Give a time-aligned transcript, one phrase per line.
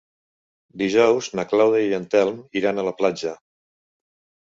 [0.83, 3.39] Dijous na Clàudia i en Telm iran a la platja.